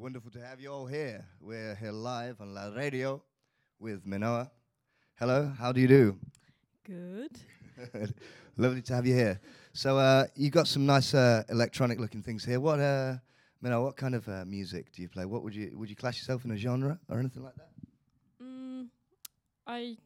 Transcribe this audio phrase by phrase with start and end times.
[0.00, 1.26] Wonderful to have you all here.
[1.40, 3.20] We're here live on La Radio
[3.80, 4.48] with Minoa.
[5.18, 6.16] Hello, how do you do?
[6.84, 7.36] Good.
[8.56, 9.40] Lovely to have you here.
[9.72, 12.60] So uh, you got some nice uh, electronic looking things here.
[12.60, 13.16] What uh,
[13.60, 15.24] Minoa, what kind of uh, music do you play?
[15.24, 17.70] What would you would you class yourself in a genre or anything like that?
[18.40, 18.86] Mm,
[19.66, 19.96] I,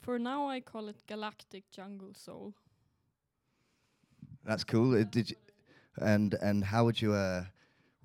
[0.00, 2.54] for now, I call it Galactic Jungle Soul.
[4.46, 4.98] That's cool.
[4.98, 5.36] Uh, did you,
[5.98, 7.14] and and how would you?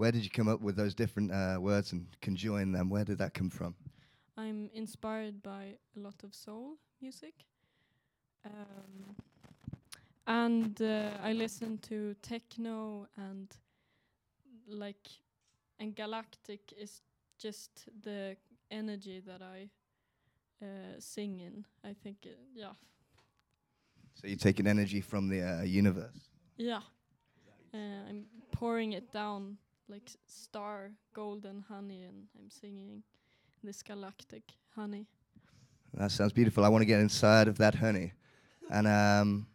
[0.01, 2.89] Where did you come up with those different uh, words and conjoin them?
[2.89, 3.75] Where did that come from?
[4.35, 7.35] I'm inspired by a lot of soul music.
[8.43, 9.15] Um,
[10.25, 13.55] and uh, I listen to techno and
[14.67, 15.07] like
[15.77, 17.03] and galactic is
[17.37, 18.35] just the
[18.71, 19.69] energy that I
[20.65, 21.63] uh, sing in.
[21.83, 22.73] I think uh, yeah.
[24.15, 26.27] So you're taking energy from the uh, universe.
[26.57, 26.81] Yeah.
[27.71, 29.57] Uh, I'm pouring it down
[29.91, 33.03] like star golden honey and I'm singing
[33.63, 34.43] this galactic
[34.75, 35.05] honey.
[35.93, 36.63] That sounds beautiful.
[36.63, 38.13] I want to get inside of that honey,
[38.69, 39.47] and um,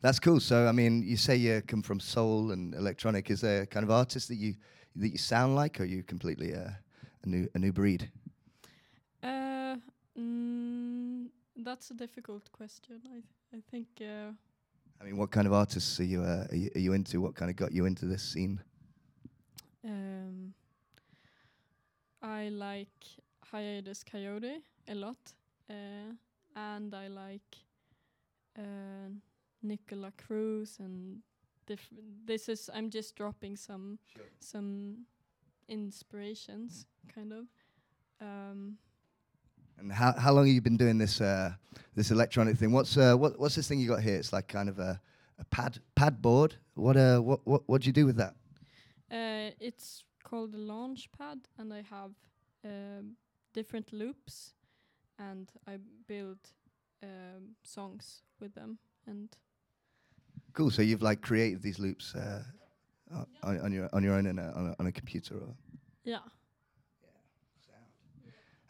[0.00, 0.40] that's cool.
[0.40, 3.30] So I mean, you say you come from soul and electronic.
[3.30, 4.54] Is there a kind of artist that you
[4.96, 6.70] that you sound like, or are you completely uh,
[7.24, 8.10] a new a new breed?
[9.22, 9.76] Uh,
[10.18, 13.00] mm, that's a difficult question.
[13.06, 14.32] I th- I think uh,
[15.00, 17.20] I mean, what kind of artists are you, uh, are you are you into?
[17.20, 18.60] What kind of got you into this scene?
[19.84, 20.54] Um,
[22.22, 22.88] I like
[23.50, 25.32] Hiatus Kaiyote a lot,
[25.68, 26.14] uh,
[26.54, 27.56] and I like
[28.56, 29.08] uh,
[29.62, 31.18] Nicola Cruz and
[31.66, 31.90] diff-
[32.24, 33.98] this is I'm just dropping some
[34.38, 35.06] some
[35.68, 37.46] inspirations, kind of.
[38.20, 38.78] Um,
[39.78, 41.54] And how how long have you been doing this uh,
[41.96, 42.70] this electronic thing?
[42.72, 44.16] What's uh, what what's this thing you got here?
[44.16, 45.00] It's like kind of a,
[45.38, 46.54] a pad pad board.
[46.74, 48.34] What uh what what what do you do with that?
[49.12, 52.12] Uh, it's called a launch pad, and I have
[52.64, 53.16] um,
[53.52, 54.54] different loops,
[55.18, 56.38] and I build
[57.02, 58.78] um, songs with them.
[59.06, 59.28] And
[60.54, 60.70] Cool.
[60.70, 62.42] So you've like created these loops uh,
[63.42, 65.54] on, on your on your own in a, on, a, on a computer or
[66.04, 66.18] yeah,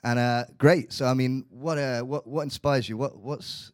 [0.05, 0.93] and uh, great.
[0.93, 2.97] So I mean, what uh, what what inspires you?
[2.97, 3.73] What what's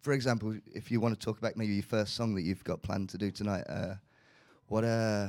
[0.00, 2.82] for example, if you want to talk about maybe your first song that you've got
[2.82, 3.94] planned to do tonight, uh,
[4.68, 5.28] what uh,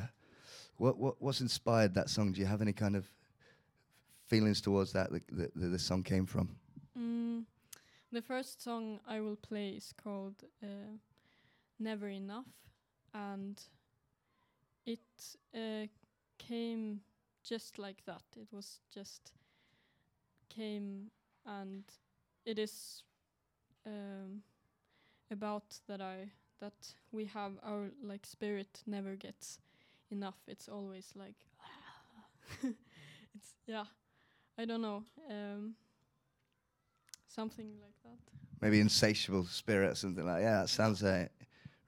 [0.77, 2.31] what what what's inspired that song?
[2.31, 3.09] Do you have any kind of
[4.25, 6.49] feelings towards that that, that this song came from?
[6.97, 7.43] mm,
[8.11, 10.97] the first song I will play is called uh,
[11.79, 12.47] "Never Enough,"
[13.13, 13.61] and
[14.85, 15.87] it uh,
[16.37, 17.01] came
[17.43, 18.23] just like that.
[18.39, 19.33] It was just
[20.49, 21.11] came,
[21.45, 21.83] and
[22.45, 23.03] it is
[23.85, 24.43] um,
[25.31, 26.29] about that I
[26.59, 29.59] that we have our like spirit never gets
[30.11, 30.37] enough.
[30.47, 31.35] It's always like
[32.63, 33.85] it's yeah.
[34.57, 35.03] I don't know.
[35.29, 35.75] Um,
[37.27, 38.17] something like that.
[38.61, 40.61] Maybe insatiable spirit something like yeah.
[40.61, 41.27] That sounds uh,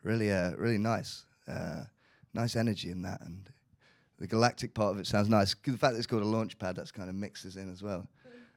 [0.03, 1.25] really uh, really nice.
[1.47, 1.83] Uh,
[2.33, 3.49] nice energy in that, and
[4.19, 5.55] the galactic part of it sounds nice.
[5.65, 8.07] The fact that it's called a launch pad, that's kind of mixes in as well.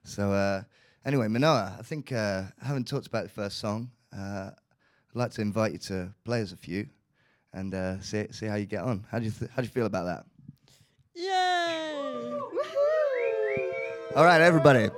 [0.05, 0.63] So uh,
[1.07, 2.43] anyway, Minoa, I think uh,
[2.85, 3.91] talked about the first song.
[4.15, 6.89] Uh, I'd like to invite you to play us a few
[7.53, 9.05] and uh, see see how you get on.
[9.11, 10.25] How do you th- how do you feel about that?
[11.15, 12.39] Yay!
[14.17, 14.91] All right, everybody.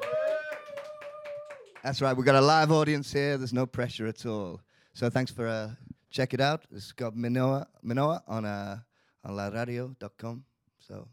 [1.82, 2.16] That's right.
[2.16, 3.36] We've got a live audience here.
[3.36, 4.60] There's no pressure at all.
[4.94, 5.70] So thanks for uh,
[6.10, 6.64] check it out.
[6.70, 8.78] It's got Minoa Minoa on uh,
[9.24, 10.44] on laradio.com.
[10.78, 11.08] So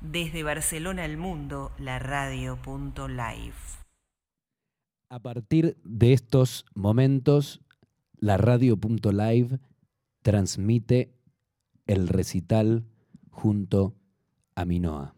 [0.00, 3.52] Desde Barcelona al mundo, la radio.live.
[5.10, 7.60] A partir de estos momentos,
[8.16, 9.58] la radio.live
[10.22, 11.12] transmite
[11.86, 12.84] el recital
[13.30, 13.96] junto
[14.54, 15.17] a Minoa.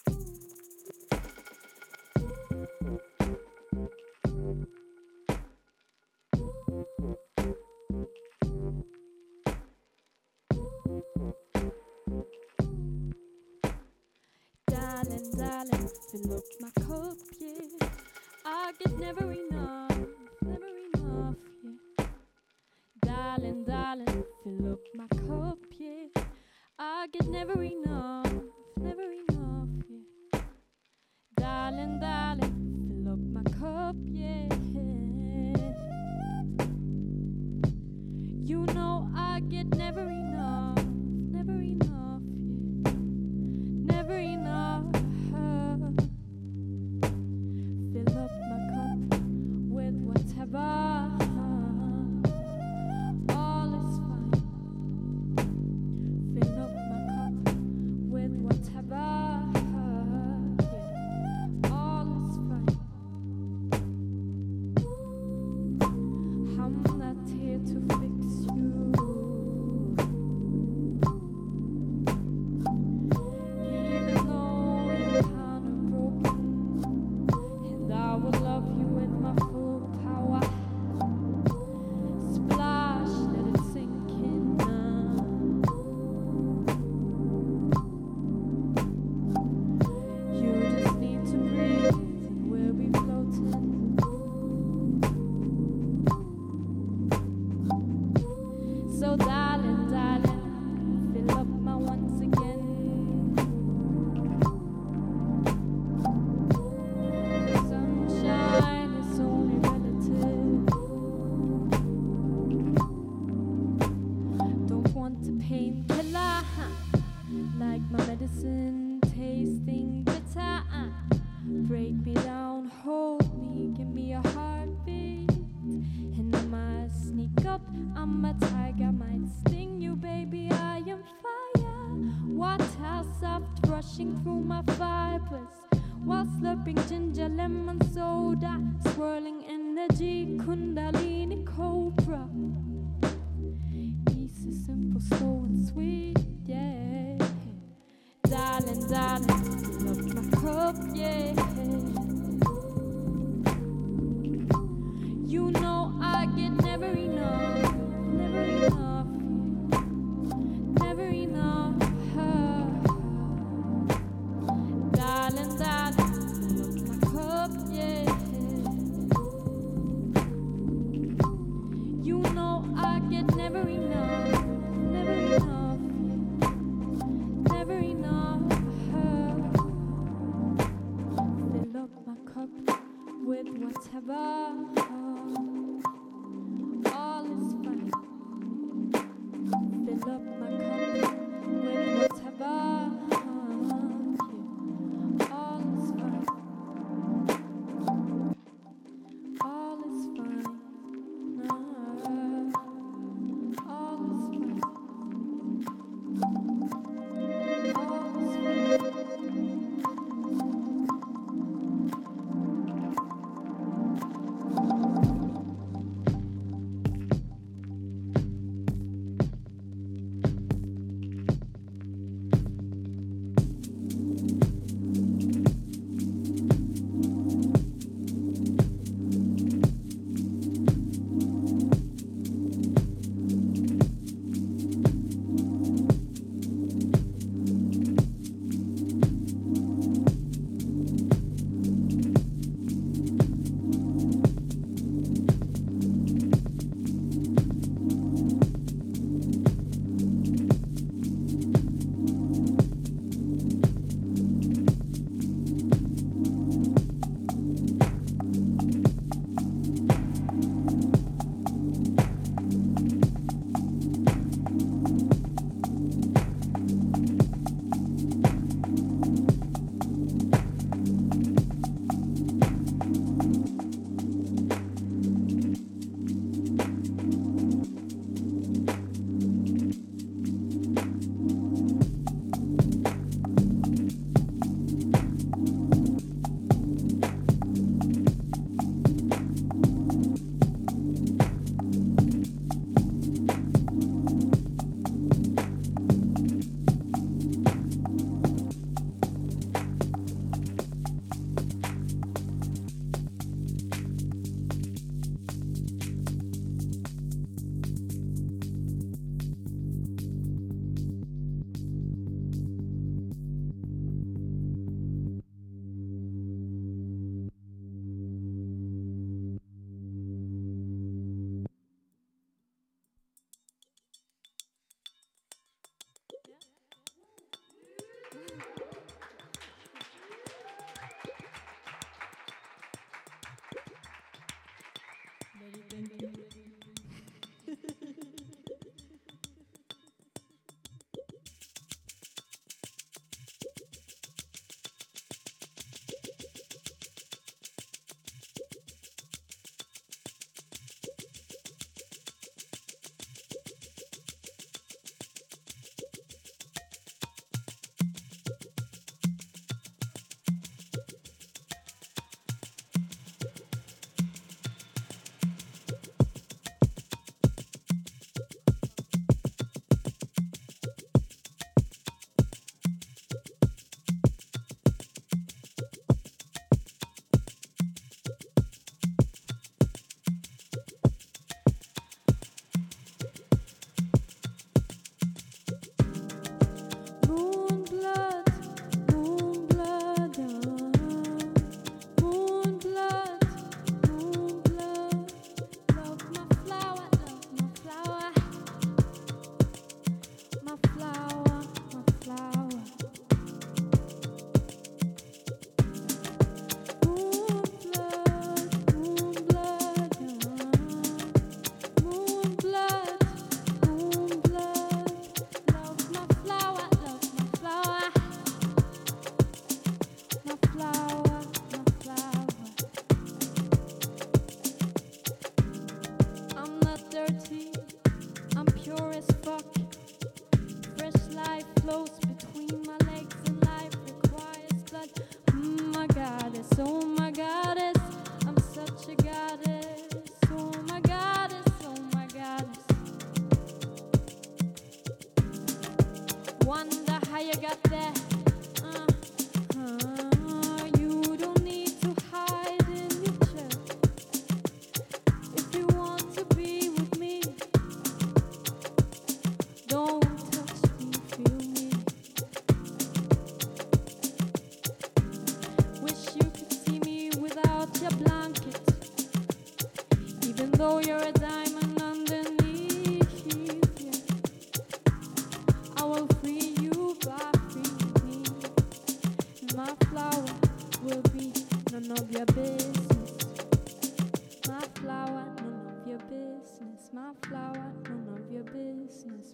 [16.11, 17.87] fill up my cup, yeah.
[18.45, 19.97] I get never enough,
[20.43, 22.05] never enough, yeah.
[23.01, 26.23] Darling, darling, fill up my cup, yeah.
[26.77, 28.33] I get never enough,
[28.77, 30.41] never enough, yeah.
[31.37, 32.30] Darling, darling.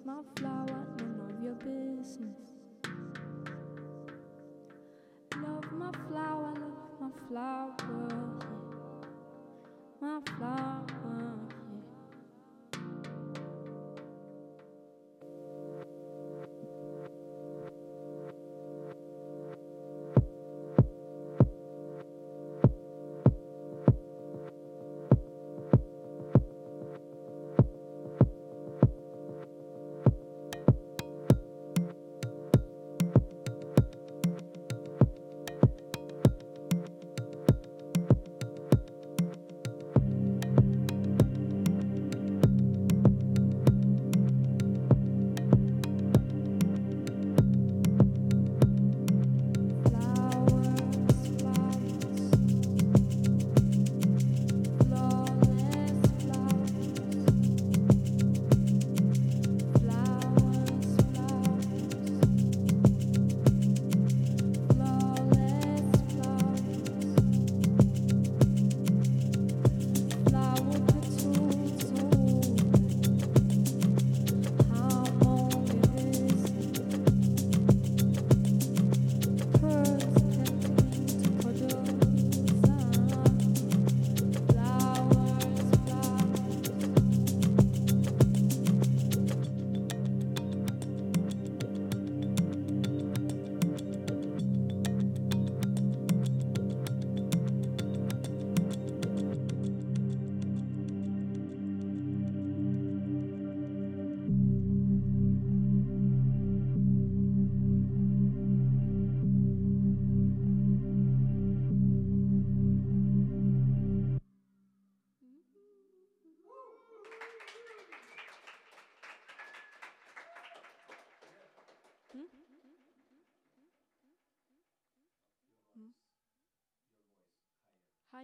[0.08, 0.57] my fly.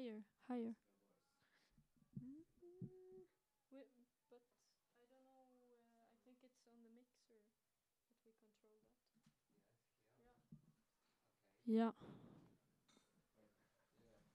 [0.04, 0.20] higher,
[0.50, 0.76] higher.
[2.20, 2.44] Mm -hmm.
[3.72, 3.88] we,
[4.30, 4.44] but
[5.00, 5.48] I don't know.
[5.56, 7.40] Uh, I think it's on the mixer
[8.26, 9.00] that we control that.
[11.66, 11.92] Yeah.
[14.04, 14.28] Okay.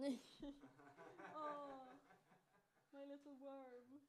[0.00, 0.16] Yeah.
[1.36, 2.00] oh,
[2.92, 4.00] my little worm.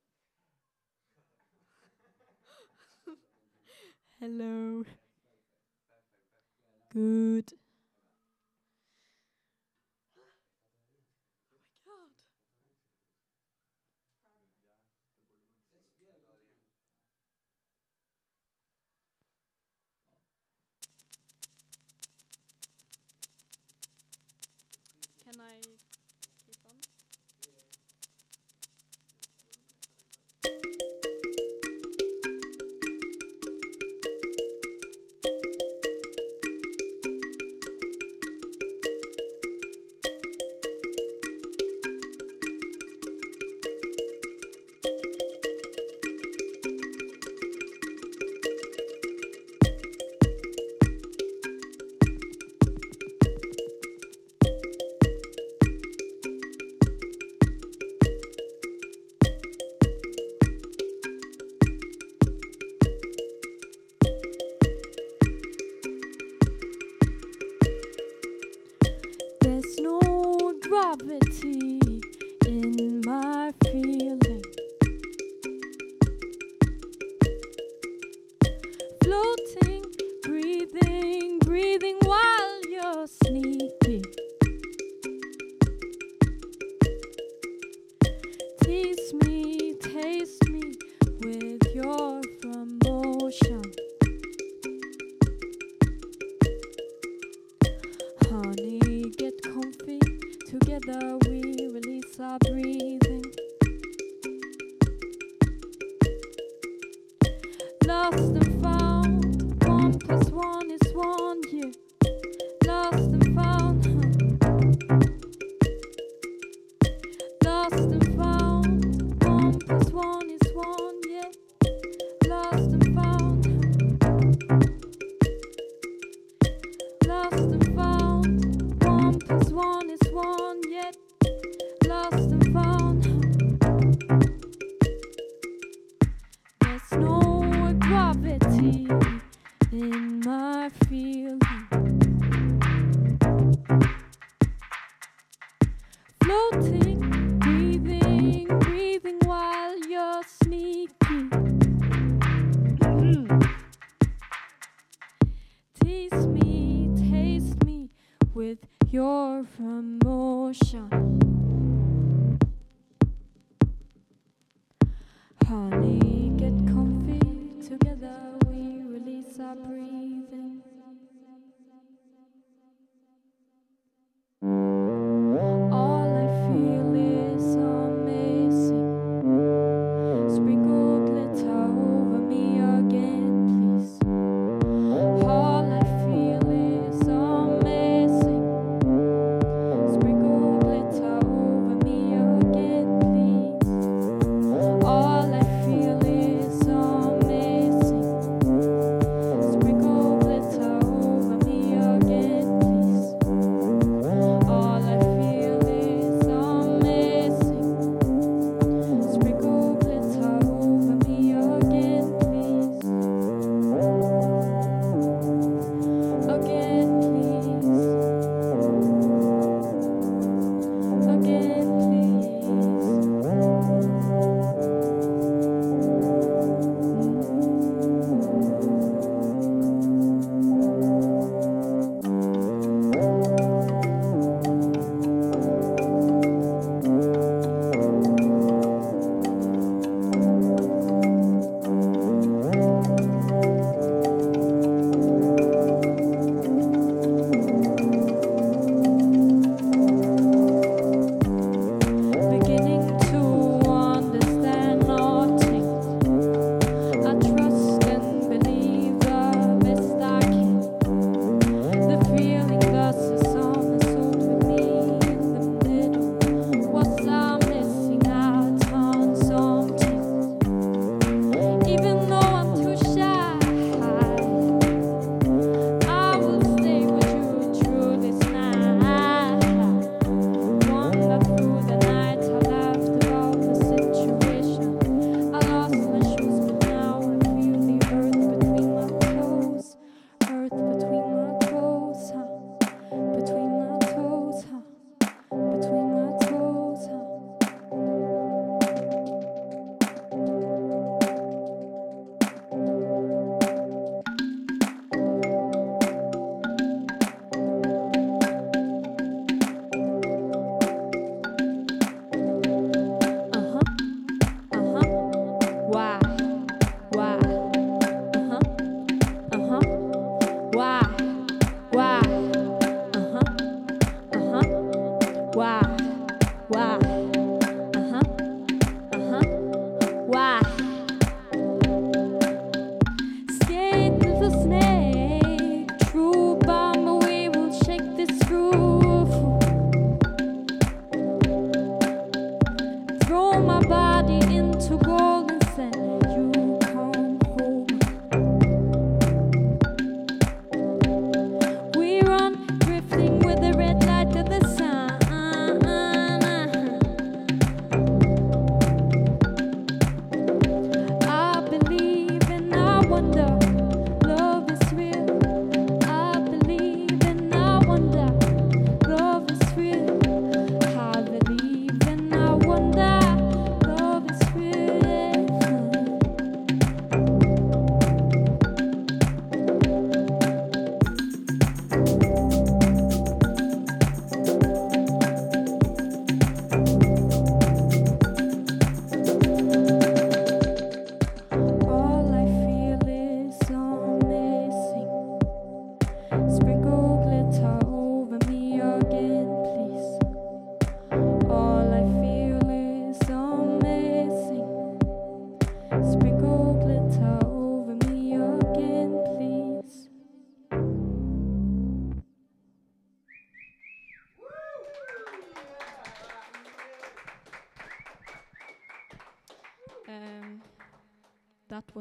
[4.20, 4.86] Hello.
[6.94, 7.67] Good.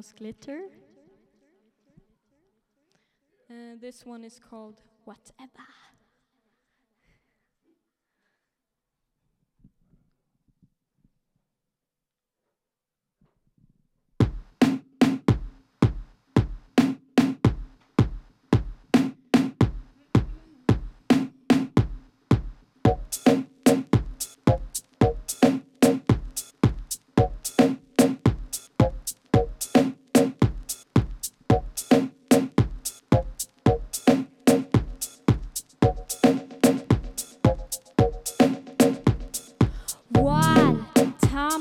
[0.07, 0.61] Was glitter.
[3.51, 5.67] Uh, this one is called Whatever.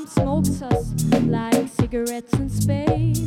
[0.08, 0.92] Smokes us
[1.24, 3.25] like cigarettes in space.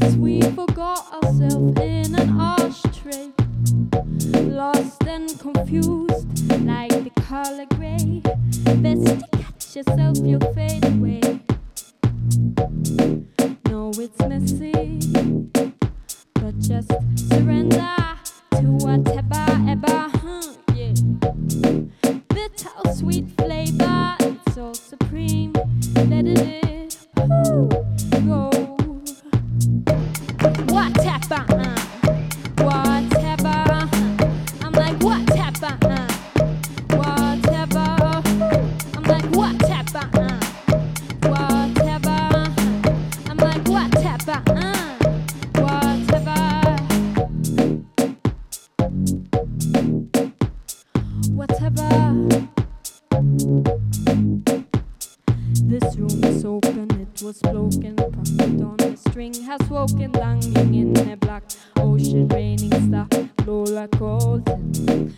[55.69, 57.95] This room is open, it was broken.
[57.95, 61.43] Prophet on the string has woken, dangling in a black
[61.75, 63.07] ocean, raining star,
[63.45, 64.49] like gold.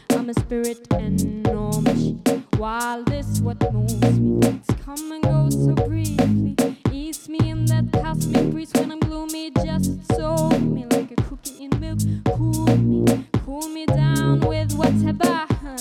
[0.10, 2.22] I'm a spirit and no machine.
[2.58, 6.58] While this what moves me, it's come and goes so briefly.
[6.92, 9.52] Ease me in that cosmic breeze when I'm gloomy.
[9.64, 12.00] Just soak me like a cookie in milk.
[12.36, 15.46] Cool me, cool me down with whatever.
[15.64, 15.78] huh,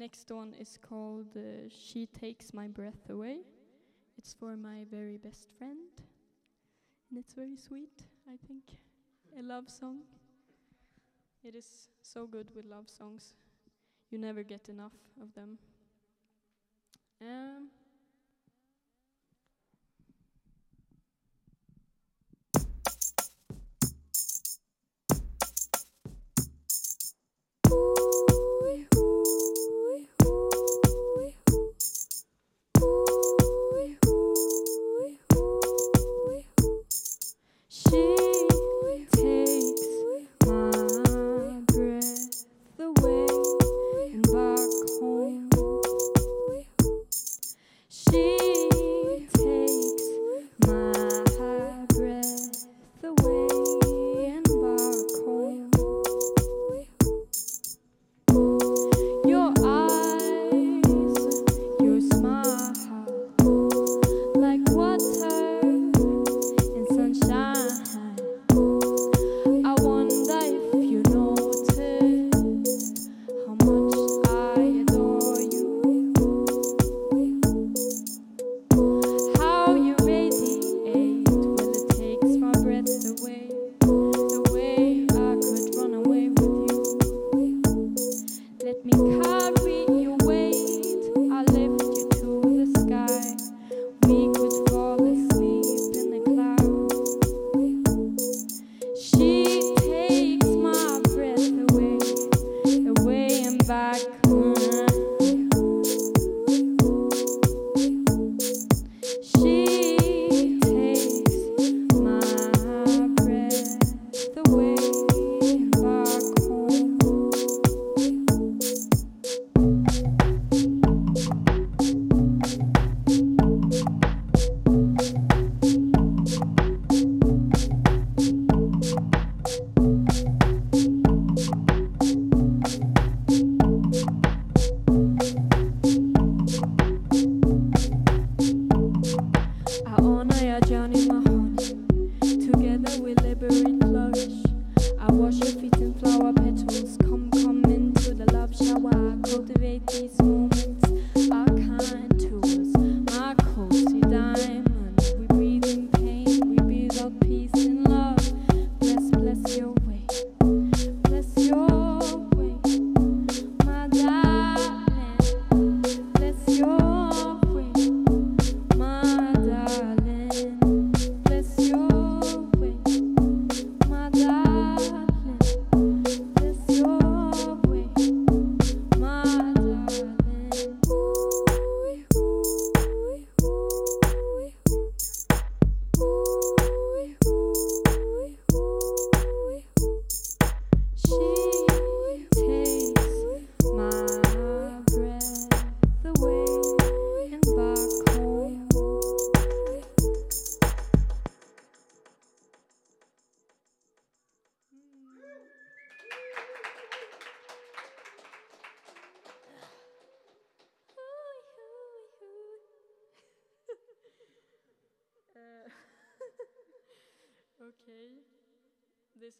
[0.00, 3.40] next one is called uh, She Takes My Breath Away.
[4.16, 5.90] It's for my very best friend.
[7.10, 8.62] And it's very sweet, I think.
[9.38, 9.98] A love song.
[11.44, 13.34] It is so good with love songs.
[14.10, 15.58] You never get enough of them.
[17.20, 17.68] Um,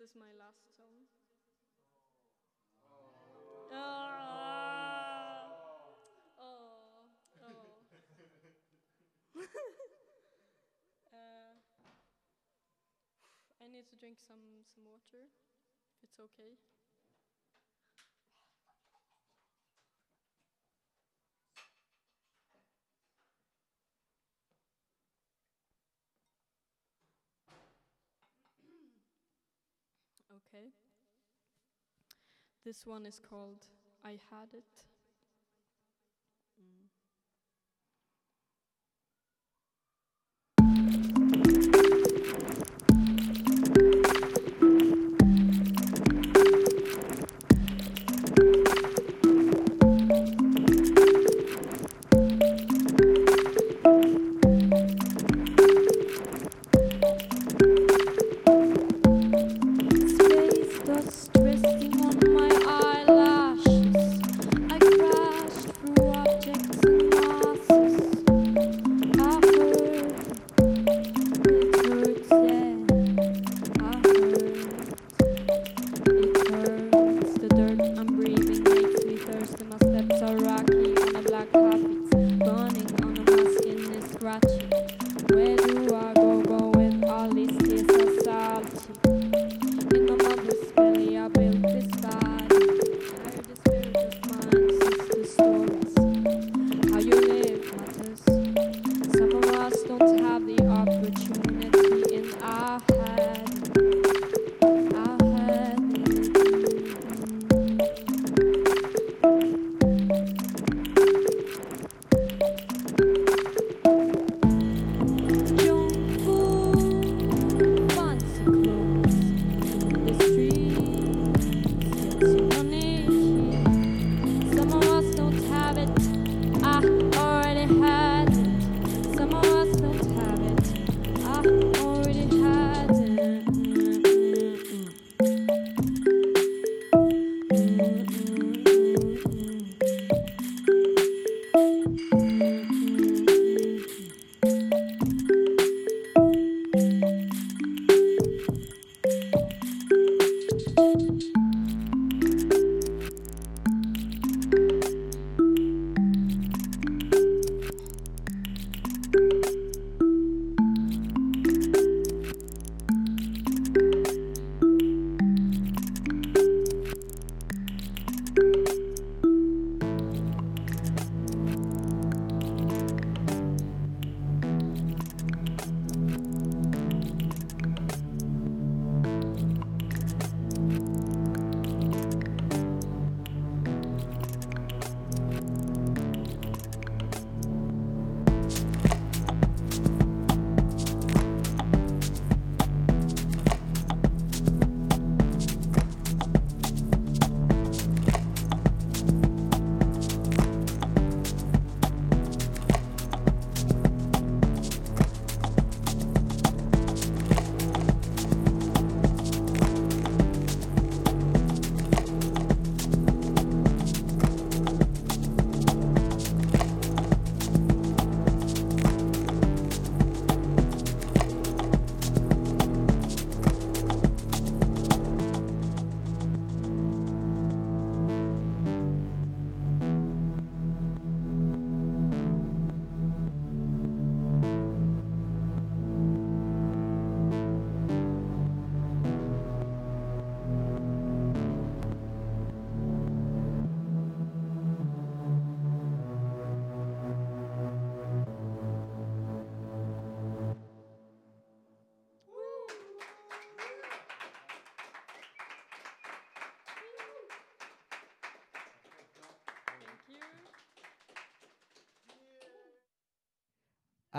[0.01, 1.05] This is my last song.
[2.89, 3.13] Oh.
[3.69, 4.01] Oh.
[6.41, 7.05] Oh.
[7.45, 7.85] oh.
[11.13, 11.53] uh,
[13.61, 15.29] I need to drink some some water.
[15.93, 16.57] If it's okay.
[32.65, 33.67] This one is called
[34.05, 35.00] I Had It.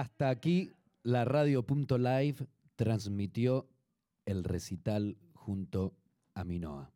[0.02, 0.72] Hasta aquí
[1.04, 3.70] la radio.live transmitió
[4.26, 5.94] el recital junto
[6.34, 6.92] a Minoa.